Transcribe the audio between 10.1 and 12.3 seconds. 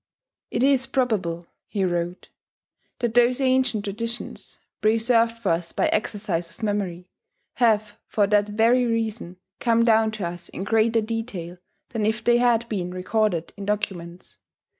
to us in greater detail than if